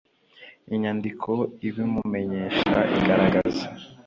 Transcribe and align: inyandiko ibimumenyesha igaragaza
inyandiko 0.73 1.31
ibimumenyesha 1.67 2.77
igaragaza 2.99 3.65